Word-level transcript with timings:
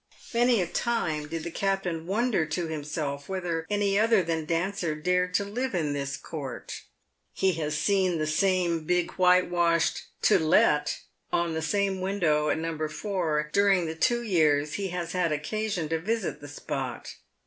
Many 0.33 0.59
a 0.63 0.65
time 0.65 1.27
did 1.27 1.43
the 1.43 1.51
captain 1.51 2.07
wonder 2.07 2.47
to 2.47 2.65
himself 2.65 3.27
PAVED 3.27 3.29
WITH 3.29 3.43
GOLD. 3.43 3.43
201 3.65 3.65
whether 3.67 3.67
any 3.69 3.99
other 3.99 4.23
than 4.23 4.45
Dancer 4.45 4.95
dared 4.95 5.35
to 5.35 5.43
live 5.45 5.75
in 5.75 5.93
this 5.93 6.17
court. 6.17 6.81
He 7.35 7.51
has 7.53 7.77
seen 7.77 8.17
the 8.17 8.25
same 8.25 8.85
big 8.85 9.11
whitewashed" 9.11 10.07
TO 10.23 10.39
LET" 10.39 11.01
on 11.31 11.53
the 11.53 11.61
same 11.61 12.01
window 12.01 12.49
at 12.49 12.57
No. 12.57 12.75
4 12.87 13.51
during 13.53 13.85
the 13.85 13.93
two 13.93 14.23
years 14.23 14.73
he 14.73 14.87
has 14.87 15.11
had 15.11 15.31
occasion 15.31 15.87
to 15.89 15.99
visit 15.99 16.41
the 16.41 16.47
spot. 16.47 17.13